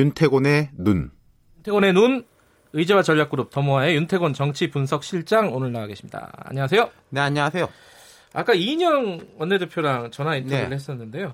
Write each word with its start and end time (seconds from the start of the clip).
윤태곤의 0.00 0.70
눈. 0.76 1.10
태곤의 1.62 1.94
눈 1.94 2.24
의제와 2.74 3.02
전략그룹 3.02 3.48
더모아의 3.50 3.96
윤태곤 3.96 4.34
정치 4.34 4.68
분석 4.68 5.02
실장 5.02 5.54
오늘 5.54 5.72
나와 5.72 5.86
계십니다. 5.86 6.30
안녕하세요. 6.44 6.90
네, 7.08 7.20
안녕하세요. 7.22 7.66
아까 8.34 8.52
이인영 8.52 9.20
원내대표랑 9.38 10.10
전화 10.10 10.36
인터뷰를 10.36 10.68
네. 10.68 10.74
했었는데요. 10.74 11.32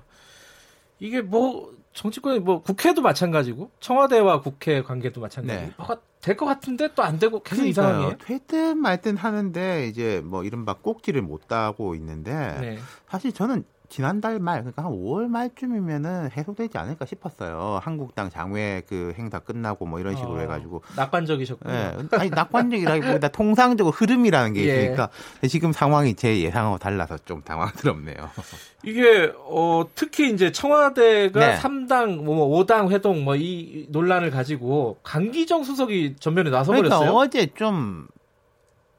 이게 0.99 1.21
뭐 1.21 1.73
정치권이 1.91 2.39
뭐 2.39 2.61
국회도 2.61 3.01
마찬가지고 3.01 3.69
청와대와 3.81 4.39
국회 4.39 4.81
관계도 4.81 5.19
마찬가지고 5.19 5.65
네. 5.65 5.73
뭐가 5.77 5.97
될 6.21 6.37
것 6.37 6.45
같은데 6.45 6.87
또 6.95 7.03
안 7.03 7.19
되고 7.19 7.43
계속 7.43 7.65
이상하게. 7.65 8.17
되든 8.23 8.77
말든 8.77 9.17
하는데 9.17 9.87
이제 9.89 10.21
뭐 10.23 10.45
이른바 10.45 10.73
꼭지를 10.75 11.21
못 11.21 11.49
따고 11.49 11.95
있는데 11.95 12.31
네. 12.61 12.79
사실 13.09 13.33
저는 13.33 13.65
지난달 13.97 14.39
말 14.39 14.61
그러니까 14.61 14.83
한 14.85 14.91
5월 14.91 15.27
말쯤이면은 15.27 16.31
해소되지 16.35 16.79
않을까 16.79 17.05
싶었어요. 17.05 17.79
한국당 17.83 18.31
장외 18.31 18.81
그 18.89 19.13
행사 19.19 19.37
끝나고 19.37 19.85
뭐 19.85 19.99
이런 19.99 20.15
식으로 20.15 20.33
어, 20.33 20.39
해가지고 20.39 20.81
낙관적이셨군요. 20.95 21.71
예. 21.71 21.93
아니 22.17 22.31
낙관적이라기보다 22.31 23.27
통상적으로 23.29 23.91
흐름이라는 23.93 24.53
게 24.53 24.61
예. 24.61 24.81
있으니까 24.81 25.09
지금 25.47 25.71
상황이 25.73 26.15
제 26.15 26.41
예상하고 26.41 26.79
달라서 26.79 27.19
좀 27.25 27.43
당황스럽네요. 27.43 28.15
이게 28.83 29.31
어 29.45 29.85
특히 29.93 30.31
이제 30.33 30.51
청와대가 30.51 31.39
네. 31.39 31.55
삼 31.57 31.73
3당 31.83 32.23
뭐 32.23 32.47
5당 32.63 32.89
회동 32.89 33.23
뭐 33.23 33.35
이 33.35 33.85
논란을 33.89 34.31
가지고 34.31 34.97
강기정 35.03 35.63
수석이 35.63 36.15
전면에 36.19 36.49
나서 36.49 36.71
그러니까 36.71 36.97
버렸어요. 36.97 37.15
어제 37.17 37.47
좀 37.53 38.07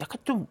약간 0.00 0.18
좀 0.24 0.46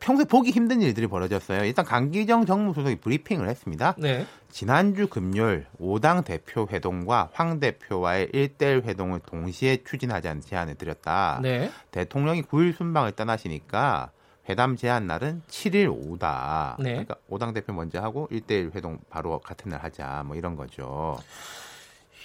평소에 0.00 0.24
보기 0.24 0.50
힘든 0.50 0.80
일들이 0.80 1.06
벌어졌어요. 1.06 1.62
일단 1.64 1.84
강기정 1.84 2.46
정무수석이 2.46 2.96
브리핑을 2.96 3.48
했습니다. 3.48 3.94
네. 3.98 4.26
지난주 4.50 5.06
금요일 5.08 5.66
5당 5.80 6.24
대표 6.24 6.66
회동과 6.70 7.28
황 7.34 7.60
대표와의 7.60 8.28
1대1 8.28 8.84
회동을 8.84 9.20
동시에 9.20 9.84
추진하자는 9.84 10.40
제안을 10.40 10.76
드렸다. 10.76 11.40
네. 11.42 11.70
대통령이 11.90 12.42
9일 12.44 12.74
순방을 12.76 13.12
떠나시니까 13.12 14.10
회담 14.48 14.74
제한 14.76 15.06
날은 15.06 15.42
7일 15.48 15.92
오후다. 15.92 16.76
네. 16.80 16.90
그러니까 16.92 17.16
5당 17.30 17.52
대표 17.52 17.74
먼저 17.74 18.00
하고 18.00 18.26
1대1 18.32 18.74
회동 18.74 18.98
바로 19.10 19.38
같은 19.40 19.70
날 19.70 19.82
하자. 19.84 20.24
뭐 20.26 20.34
이런 20.34 20.56
거죠. 20.56 21.18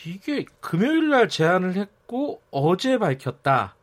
이게 0.05 0.45
금요일 0.61 1.09
날 1.09 1.27
제안을 1.27 1.75
했고 1.75 2.41
어제 2.51 2.97
밝혔다. 2.97 3.75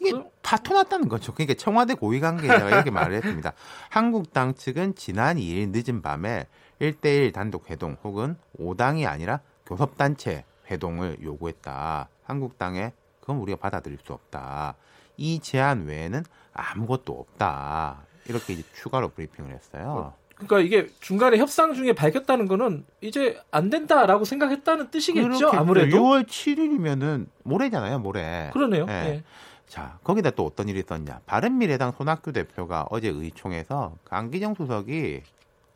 이게 0.00 0.12
그- 0.12 0.24
파토났다는 0.48 1.08
거죠. 1.08 1.34
그러니까 1.34 1.54
청와대 1.54 1.92
고위 1.92 2.20
관계자가 2.20 2.70
이렇게 2.72 2.90
말을 2.90 3.16
했습니다. 3.16 3.52
한국당 3.90 4.54
측은 4.54 4.94
지난 4.94 5.36
2일 5.36 5.68
늦은 5.72 6.00
밤에 6.00 6.46
1대1 6.80 7.34
단독 7.34 7.70
회동 7.70 7.98
혹은 8.02 8.36
5당이 8.58 9.06
아니라 9.06 9.40
교섭단체 9.66 10.44
회동을 10.70 11.18
요구했다. 11.22 12.08
한국당에 12.24 12.92
그건 13.20 13.36
우리가 13.38 13.58
받아들일 13.58 13.98
수 14.02 14.14
없다. 14.14 14.74
이 15.18 15.40
제안 15.40 15.84
외에는 15.84 16.24
아무것도 16.54 17.12
없다. 17.12 18.06
이렇게 18.26 18.54
이제 18.54 18.62
추가로 18.74 19.10
브리핑을 19.10 19.52
했어요. 19.52 20.14
그러니까 20.34 20.60
이게 20.60 20.88
중간에 21.00 21.36
협상 21.36 21.74
중에 21.74 21.92
밝혔다는 21.92 22.46
거는 22.46 22.86
이제 23.00 23.38
안 23.50 23.70
된다라고 23.70 24.24
생각했다는 24.24 24.90
뜻이겠죠. 24.90 25.50
아무래도 25.50 25.96
6월 25.96 26.26
7일이면은 26.26 27.26
모레잖아요, 27.42 27.98
모레. 27.98 28.50
그러네요. 28.52 28.86
네. 28.86 29.02
네. 29.02 29.24
자, 29.68 29.98
거기다 30.02 30.30
또 30.30 30.46
어떤 30.46 30.68
일이 30.68 30.80
있었냐. 30.80 31.20
바른미래당 31.26 31.92
손학규 31.96 32.32
대표가 32.32 32.86
어제 32.90 33.08
의총에서 33.08 33.96
강기정 34.04 34.54
수석이 34.54 35.22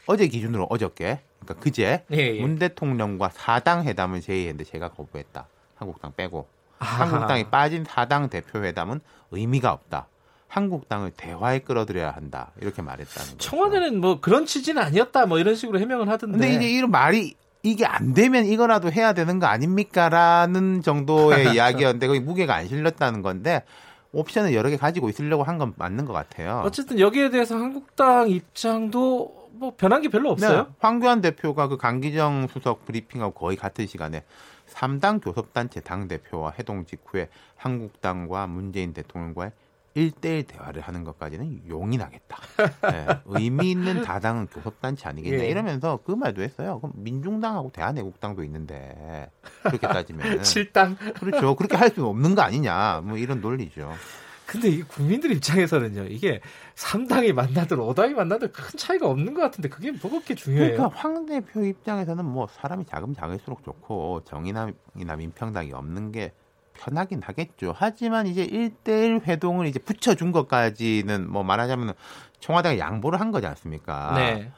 어제 0.07 0.27
기준으로 0.27 0.67
어저께, 0.69 1.21
그러니까 1.41 1.63
그제 1.63 2.05
예, 2.13 2.17
예. 2.17 2.41
문 2.41 2.59
대통령과 2.59 3.31
사당 3.33 3.85
회담을 3.85 4.21
제의했는데 4.21 4.65
제가 4.65 4.89
거부했다. 4.89 5.47
한국당 5.77 6.13
빼고. 6.17 6.49
아하. 6.79 7.05
한국당이 7.05 7.45
빠진 7.51 7.85
사당 7.85 8.29
대표 8.29 8.65
회담은 8.65 9.01
의미가 9.31 9.73
없다. 9.73 10.09
한국당을 10.49 11.13
대화에 11.17 11.61
끌어들여야 11.61 12.11
한다. 12.11 12.51
이렇게 12.61 12.83
말했다는 12.83 13.33
거죠. 13.33 13.39
청와대는 13.39 14.01
뭐 14.01 14.21
그런 14.21 14.45
취지는 14.45 14.83
아니었다. 14.83 15.27
뭐 15.27 15.39
이런 15.39 15.55
식으로 15.55 15.79
해명을 15.79 16.09
하던데. 16.09 16.39
근데 16.39 16.55
이제 16.55 16.69
이런 16.69 16.91
말이 16.91 17.37
이게 17.63 17.87
안 17.87 18.13
되면 18.13 18.45
이거라도 18.45 18.91
해야 18.91 19.13
되는 19.13 19.39
거 19.39 19.47
아닙니까라는 19.47 20.83
정도의 20.83 21.55
이야기였는데 21.55 22.07
거기 22.09 22.21
무게가 22.21 22.55
안 22.57 22.67
실렸다는 22.69 23.23
건데 23.23 23.65
옵션을 24.13 24.53
여러 24.55 24.69
개 24.69 24.77
가지고 24.77 25.09
있으려고 25.09 25.43
한 25.45 25.59
건 25.59 25.73
맞는 25.77 26.05
것 26.05 26.13
같아요. 26.13 26.63
어쨌든 26.65 26.99
여기에 26.99 27.31
대해서 27.31 27.57
한국당 27.57 28.29
입장도 28.29 29.49
뭐 29.53 29.75
변한 29.77 30.03
게 30.03 30.09
별로 30.09 30.31
없어요. 30.31 30.63
네, 30.63 30.69
황교안 30.81 31.21
대표가 31.21 31.69
그 31.69 31.77
강기정 31.77 32.49
수석 32.53 32.85
브리핑하고 32.85 33.33
거의 33.33 33.57
같은 33.57 33.87
시간에 33.87 34.25
3당 34.73 35.23
교섭단체 35.23 35.81
당대표와 35.81 36.55
회동 36.59 36.85
직후에 36.85 37.29
한국당과 37.57 38.47
문재인 38.49 38.93
대통령과의 38.93 39.53
1대1 39.97 40.47
대화를 40.47 40.83
하는 40.83 41.05
것까지는 41.05 41.69
용인하겠다. 41.69 42.39
네, 42.91 43.07
의미 43.27 43.71
있는 43.73 44.03
다당은 44.03 44.47
교섭단체 44.47 45.09
아니겠냐 45.09 45.45
예. 45.45 45.49
이러면서 45.49 46.01
그 46.05 46.13
말도 46.13 46.43
했어요. 46.43 46.81
그럼 46.81 46.93
민중당하고 46.97 47.71
대한애국당도 47.73 48.43
있는데 48.45 49.31
그렇게 49.63 49.87
따지면 49.87 50.43
칠당 50.43 50.97
그렇죠. 50.97 51.55
그렇게 51.57 51.77
할 51.77 51.91
수는 51.91 52.09
없는 52.09 52.35
거 52.35 52.43
아니냐. 52.43 53.03
뭐 53.05 53.17
이런 53.19 53.41
논리죠. 53.41 53.93
근데 54.47 54.69
이게 54.69 54.83
국민들 54.83 55.33
입장에서는요. 55.33 56.05
이게 56.09 56.41
3당이 56.75 57.33
만나든 57.33 57.79
5당이 57.79 58.13
만나든 58.13 58.53
큰 58.53 58.77
차이가 58.77 59.09
없는 59.09 59.33
것 59.35 59.41
같은데 59.41 59.69
그게 59.69 59.93
뭐 59.93 60.11
그렇게 60.11 60.35
중요해요? 60.35 60.77
그러니까 60.77 60.99
황 60.99 61.25
대표 61.25 61.65
입장에서는 61.65 62.25
뭐 62.25 62.47
사람이 62.49 62.85
작으면 62.85 63.15
작을수록 63.15 63.65
좋고 63.65 64.25
정의남이나 64.25 65.17
민평당이 65.17 65.73
없는 65.73 66.13
게 66.13 66.33
편하긴 66.75 67.23
하겠죠. 67.23 67.75
하지만 67.77 68.27
이제 68.27 68.47
1대1 68.47 69.23
회동을 69.27 69.67
이제 69.67 69.79
붙여준 69.79 70.33
것까지는 70.33 71.31
뭐 71.31 71.43
말하자면 71.43 71.95
청와대가 72.41 72.79
양보를 72.79 73.21
한 73.21 73.31
거지 73.31 73.47
않습니까? 73.47 74.13
네. 74.17 74.51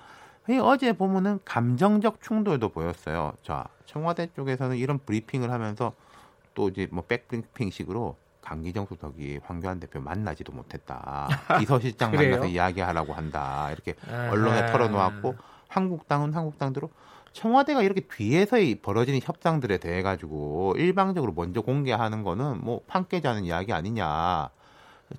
이 0.49 0.59
어제 0.59 0.93
보면은 0.93 1.41
감정적 1.45 2.21
충돌도 2.23 2.71
보였어요. 2.71 3.33
자, 3.43 3.65
청와대 3.87 4.29
쪽에서는 4.35 4.77
이런 4.77 4.99
브리핑을 4.99 5.51
하면서 5.51 5.93
또 6.55 6.69
이제 6.69 6.87
뭐 6.91 7.05
백브리핑식으로 7.05 8.17
강기정 8.43 8.87
수석이 8.87 9.41
황교안 9.45 9.81
대표 9.81 10.01
만나지도 10.01 10.53
못했다. 10.53 11.29
비서실장? 11.59 12.13
만나서 12.13 12.47
이야기하라고 12.47 13.15
한다. 13.15 13.71
이렇게. 13.73 13.95
언론에 14.31 14.71
털어놓았고 14.71 15.35
한국당은 15.69 16.35
한국당대로 16.35 16.91
청와대가 17.35 17.83
이렇게 17.83 18.01
뒤에서 18.01 18.59
이 18.59 18.77
벌어지는 18.77 19.21
협상들에 19.23 19.79
대해 19.79 20.01
가지고 20.03 20.75
일방적으로 20.79 21.33
먼저 21.35 21.61
공개하는 21.61 22.23
거는 22.23 22.61
뭐 22.65 22.81
판깨자는 22.87 23.45
이야기 23.45 23.73
아니냐. 23.73 24.49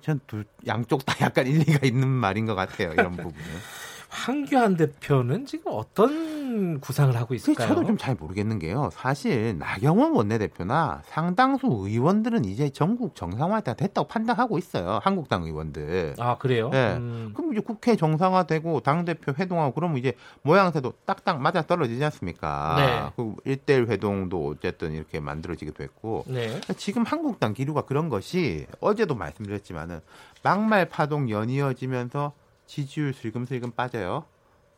전 0.00 0.20
두 0.26 0.42
양쪽 0.66 1.06
다 1.06 1.14
약간 1.20 1.46
일리가 1.46 1.86
있는 1.86 2.08
말인 2.08 2.46
것 2.46 2.54
같아요. 2.56 2.92
이런 2.92 3.12
부분은. 3.12 3.34
황교안 4.08 4.76
대표는 4.76 5.46
지금 5.46 5.72
어떤 5.74 6.35
구상을 6.80 7.14
하고 7.16 7.34
있을까요? 7.34 7.68
저도 7.68 7.84
좀 7.84 7.96
잘 7.96 8.14
모르겠는 8.14 8.58
게요. 8.58 8.90
사실 8.92 9.56
나경원 9.58 10.12
원내대표나 10.12 11.02
상당수 11.06 11.66
의원들은 11.66 12.44
이제 12.44 12.68
전국 12.70 13.14
정상화가 13.14 13.74
됐다고 13.74 14.06
판단하고 14.08 14.58
있어요. 14.58 15.00
한국당 15.02 15.44
의원들. 15.44 16.14
아 16.18 16.36
그래요? 16.38 16.68
네. 16.70 16.96
음. 16.96 17.32
그럼 17.34 17.52
이제 17.52 17.60
국회 17.60 17.96
정상화되고 17.96 18.80
당 18.80 19.04
대표 19.04 19.32
회동하고 19.38 19.72
그러면 19.72 19.96
이제 19.98 20.12
모양새도 20.42 20.92
딱딱 21.06 21.40
맞아 21.40 21.62
떨어지지 21.62 22.04
않습니까? 22.04 22.74
네. 22.78 23.12
그 23.16 23.34
1대1 23.46 23.88
회동도 23.88 24.48
어쨌든 24.48 24.92
이렇게 24.92 25.20
만들어지기도 25.20 25.82
했고. 25.82 26.24
네. 26.26 26.60
지금 26.76 27.04
한국당 27.04 27.54
기류가 27.54 27.82
그런 27.82 28.08
것이 28.08 28.66
어제도 28.80 29.14
말씀드렸지만은 29.14 30.00
막말 30.42 30.88
파동 30.88 31.28
연이어지면서 31.30 32.32
지지율 32.66 33.12
슬금슬금 33.14 33.70
빠져요. 33.72 34.24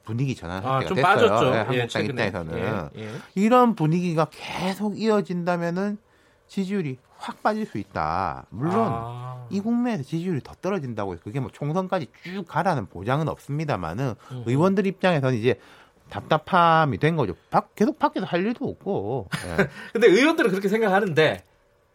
분위기 0.08 0.34
전환 0.34 0.64
아, 0.64 0.80
좀 0.86 0.96
됐어요. 0.96 1.02
빠졌죠. 1.02 1.50
네, 1.50 1.52
예, 1.52 1.58
한국당 1.58 1.88
최근에. 1.88 2.26
입장에서는 2.28 2.90
예, 2.96 3.02
예. 3.02 3.10
이런 3.34 3.74
분위기가 3.74 4.26
계속 4.30 4.98
이어진다면은 4.98 5.98
지지율이 6.46 6.96
확 7.18 7.42
빠질 7.42 7.66
수 7.66 7.76
있다. 7.76 8.46
물론 8.48 8.72
아. 8.78 9.46
이 9.50 9.60
국면에서 9.60 10.02
지지율이 10.04 10.40
더 10.42 10.54
떨어진다고 10.62 11.16
그게 11.22 11.40
뭐 11.40 11.50
총선까지 11.52 12.06
쭉 12.24 12.44
가라는 12.48 12.86
보장은 12.86 13.28
없습니다만은 13.28 14.14
음. 14.32 14.42
의원들 14.46 14.86
입장에서는 14.86 15.36
이제 15.36 15.60
답답함이 16.08 16.96
된 16.96 17.16
거죠. 17.16 17.34
밖- 17.50 17.74
계속 17.74 17.98
밖에서 17.98 18.24
할 18.24 18.46
일도 18.46 18.66
없고. 18.66 19.28
예. 19.44 19.68
근데 19.92 20.06
의원들은 20.06 20.50
그렇게 20.50 20.70
생각하는데 20.70 21.44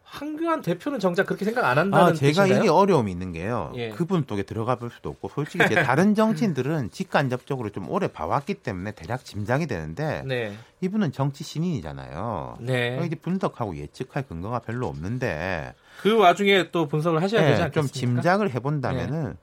황교안 0.04 0.62
대표는 0.62 1.00
정작 1.00 1.26
그렇게 1.26 1.44
생각 1.44 1.64
안 1.64 1.78
한다는 1.78 2.12
아, 2.12 2.12
제가 2.12 2.44
뜻인가요? 2.44 2.60
이게 2.60 2.68
어려움이 2.68 3.10
있는 3.10 3.32
게요. 3.32 3.72
예. 3.74 3.88
그분 3.88 4.26
쪽에 4.26 4.42
들어가 4.44 4.76
볼 4.76 4.90
수도 4.90 5.08
없고, 5.10 5.28
솔직히 5.28 5.64
이제 5.64 5.74
다른 5.82 6.14
정치인들은 6.14 6.90
직간접적으로 6.90 7.70
좀 7.70 7.90
오래 7.90 8.06
봐왔기 8.06 8.54
때문에 8.54 8.92
대략 8.92 9.24
짐작이 9.24 9.66
되는데, 9.66 10.22
네. 10.26 10.56
이분은 10.82 11.12
정치 11.12 11.42
신인이잖아요. 11.42 12.58
네. 12.60 13.00
이제 13.04 13.16
분석하고 13.16 13.76
예측할 13.76 14.28
근거가 14.28 14.60
별로 14.60 14.86
없는데, 14.86 15.74
그 16.02 16.16
와중에 16.16 16.70
또 16.70 16.86
분석을 16.86 17.22
하셔야 17.22 17.40
되지 17.42 17.58
네, 17.58 17.64
않겠습니까? 17.64 17.72
좀 17.72 17.88
짐작을 17.88 18.50
해본다면은 18.50 19.36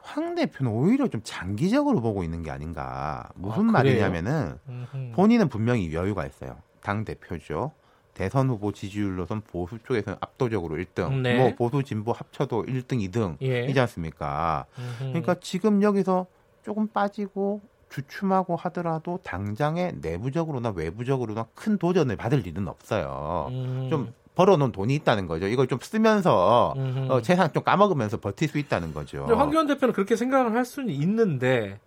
황 0.00 0.34
대표는 0.34 0.72
오히려 0.72 1.08
좀 1.08 1.20
장기적으로 1.24 2.00
보고 2.00 2.22
있는 2.24 2.42
게 2.42 2.50
아닌가. 2.50 3.28
무슨 3.34 3.68
아? 3.68 3.72
말이냐면은 3.72 4.56
음흠. 4.68 5.12
본인은 5.14 5.48
분명히 5.48 5.92
여유가 5.92 6.24
있어요. 6.24 6.56
당 6.80 7.04
대표죠. 7.04 7.72
대선 8.16 8.48
후보 8.48 8.72
지지율로선 8.72 9.42
보수 9.42 9.78
쪽에서는 9.84 10.16
압도적으로 10.22 10.76
1등, 10.76 11.20
네. 11.20 11.36
뭐 11.36 11.54
보수 11.54 11.84
진보 11.84 12.12
합쳐도 12.12 12.64
1등, 12.64 13.06
2등이지 13.10 13.76
예. 13.76 13.80
않습니까? 13.80 14.64
음흠. 14.78 15.08
그러니까 15.10 15.36
지금 15.40 15.82
여기서 15.82 16.26
조금 16.64 16.88
빠지고 16.88 17.60
주춤하고 17.90 18.56
하더라도 18.56 19.20
당장에 19.22 19.92
내부적으로나 20.00 20.70
외부적으로나 20.70 21.46
큰 21.54 21.76
도전을 21.76 22.16
받을 22.16 22.46
일은 22.46 22.68
없어요. 22.68 23.48
음. 23.50 23.88
좀 23.90 24.14
벌어놓은 24.34 24.72
돈이 24.72 24.94
있다는 24.94 25.26
거죠. 25.26 25.46
이걸 25.46 25.66
좀 25.66 25.78
쓰면서 25.82 26.72
음흠. 26.74 27.12
어, 27.12 27.20
재산 27.20 27.52
좀 27.52 27.62
까먹으면서 27.64 28.18
버틸 28.18 28.48
수 28.48 28.56
있다는 28.56 28.94
거죠. 28.94 29.26
황교안 29.26 29.66
대표는 29.66 29.92
그렇게 29.92 30.16
생각을 30.16 30.54
할 30.54 30.64
수는 30.64 30.88
있는데 30.88 31.78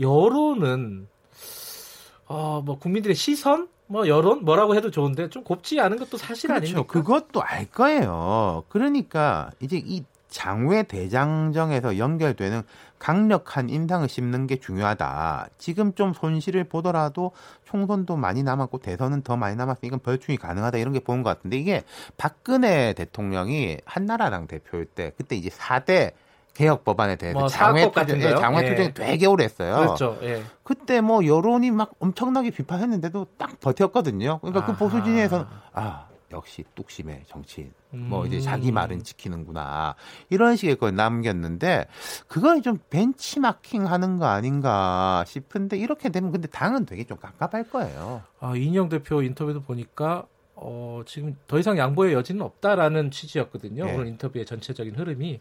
여론은 0.00 1.08
어, 2.26 2.62
뭐 2.64 2.78
국민들의 2.78 3.14
시선, 3.14 3.68
뭐 3.86 4.08
여론 4.08 4.44
뭐라고 4.44 4.74
해도 4.74 4.90
좋은데 4.90 5.28
좀 5.28 5.44
곱지 5.44 5.80
않은 5.80 5.98
것도 5.98 6.16
사실 6.16 6.48
그렇죠. 6.48 6.66
아닙니까? 6.66 6.92
그것도 6.92 7.42
알 7.42 7.66
거예요. 7.66 8.64
그러니까 8.68 9.50
이제 9.60 9.80
이 9.84 10.04
장외 10.34 10.82
대장정에서 10.82 11.96
연결되는 11.96 12.62
강력한 12.98 13.68
인상을 13.70 14.08
씹는 14.08 14.48
게 14.48 14.56
중요하다. 14.56 15.48
지금 15.58 15.94
좀 15.94 16.12
손실을 16.12 16.64
보더라도 16.64 17.30
총선도 17.66 18.16
많이 18.16 18.42
남았고 18.42 18.78
대선은 18.78 19.22
더 19.22 19.36
많이 19.36 19.54
남았으니까 19.54 19.86
이건 19.86 20.00
벌충이 20.00 20.36
가능하다 20.38 20.78
이런 20.78 20.92
게 20.92 20.98
보는 20.98 21.22
것 21.22 21.30
같은데 21.30 21.56
이게 21.56 21.84
박근혜 22.16 22.94
대통령이 22.94 23.76
한나라당 23.84 24.48
대표일 24.48 24.86
때 24.86 25.12
그때 25.16 25.36
이제 25.36 25.50
4대 25.50 26.14
개혁 26.54 26.84
법안에 26.84 27.16
대해서 27.16 27.38
뭐 27.38 27.48
장외 27.48 27.90
투쟁, 27.90 28.20
예? 28.22 28.34
장외 28.36 28.64
예. 28.64 28.68
투쟁 28.70 28.94
되게 28.94 29.26
오래 29.26 29.44
했어요. 29.44 29.76
그렇죠. 29.76 30.18
예. 30.22 30.42
그때 30.62 31.00
뭐 31.00 31.26
여론이 31.26 31.72
막 31.72 31.92
엄청나게 31.98 32.50
비판했는데도 32.50 33.26
딱 33.36 33.60
버텼거든요. 33.60 34.38
그러니까 34.38 34.64
그 34.64 34.72
아하. 34.72 34.78
보수 34.78 35.02
진영에서는 35.02 35.44
아 35.72 36.06
역시 36.30 36.64
뚝심의 36.74 37.24
정치인. 37.26 37.72
뭐 37.90 38.26
이제 38.26 38.38
음. 38.38 38.40
자기 38.40 38.72
말은 38.72 39.04
지키는구나 39.04 39.94
이런 40.28 40.56
식의 40.56 40.76
걸 40.76 40.94
남겼는데 40.96 41.86
그걸 42.26 42.60
좀 42.60 42.78
벤치마킹 42.90 43.86
하는 43.86 44.18
거 44.18 44.26
아닌가 44.26 45.24
싶은데 45.26 45.76
이렇게 45.76 46.08
되면 46.08 46.32
근데 46.32 46.48
당은 46.48 46.86
되게 46.86 47.04
좀 47.04 47.18
깝깝할 47.18 47.70
거예요. 47.70 48.22
아, 48.40 48.56
이인영 48.56 48.88
대표 48.88 49.22
인터뷰도 49.22 49.62
보니까 49.62 50.26
어, 50.56 51.02
지금 51.06 51.36
더 51.46 51.58
이상 51.58 51.78
양보의 51.78 52.14
여지는 52.14 52.42
없다라는 52.42 53.10
취지였거든요. 53.10 53.84
네. 53.84 53.94
오늘 53.94 54.06
인터뷰의 54.08 54.46
전체적인 54.46 54.96
흐름이 54.96 55.40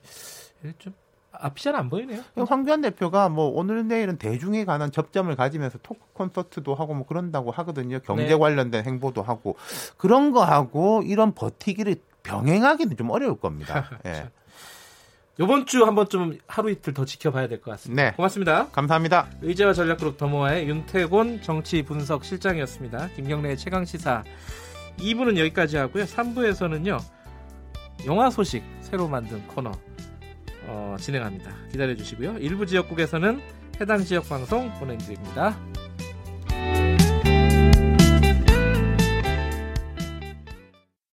좀 0.80 0.94
앞이 1.32 1.64
잘 1.64 1.76
안 1.76 1.90
보이네요. 1.90 2.22
황교안 2.48 2.82
대표가 2.82 3.28
뭐 3.30 3.48
오늘 3.48 3.88
내일은 3.88 4.18
대중에 4.18 4.66
관한 4.66 4.92
접점을 4.92 5.36
가지면서 5.36 5.80
토크 5.82 6.00
콘서트도 6.14 6.76
하고 6.76 6.94
뭐 6.94 7.06
그런다고 7.08 7.52
하거든요. 7.52 8.00
경제 8.00 8.28
네. 8.28 8.36
관련된 8.38 8.86
행보도 8.86 9.24
하고 9.24 9.58
그런 9.98 10.32
거 10.32 10.44
하고 10.44 11.02
이런 11.04 11.34
버티기를 11.34 11.96
병행하기는 12.24 12.96
좀 12.98 13.10
어려울 13.10 13.40
겁니다. 13.40 13.90
예. 14.06 14.30
이번 15.40 15.66
주 15.66 15.84
한번 15.86 16.08
좀 16.08 16.38
하루 16.48 16.70
이틀 16.70 16.94
더 16.94 17.04
지켜봐야 17.06 17.48
될 17.48 17.60
것 17.60 17.72
같습니다. 17.72 18.04
네. 18.04 18.12
고맙습니다. 18.16 18.68
감사합니다. 18.70 19.28
의제와 19.42 19.74
전략그룹 19.74 20.18
더모아의 20.18 20.70
윤태곤 20.70 21.42
정치 21.42 21.82
분석 21.82 22.24
실장이었습니다. 22.24 23.10
김경래의 23.16 23.58
최강 23.58 23.84
시사 23.84 24.24
2부는 25.00 25.38
여기까지 25.40 25.78
하고요. 25.78 26.04
3부에서는요. 26.04 27.00
영화 28.06 28.30
소식 28.30 28.64
새로 28.82 29.08
만든 29.08 29.42
코너 29.48 29.72
어, 30.68 30.96
진행합니다. 31.00 31.52
기다려 31.72 31.96
주시고요. 31.96 32.38
일부 32.40 32.66
지역국에서는 32.66 33.42
해당 33.82 34.04
지역 34.04 34.28
방송 34.30 34.72
보내드립니다. 34.80 35.58